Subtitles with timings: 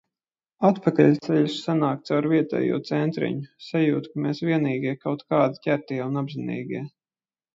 [0.67, 3.45] Atpakaļceļš sanāk caur vietējo centriņu.
[3.65, 6.83] Sajūta, ka mēs vienīgie, kaut kādi ķertie un apzinīgie.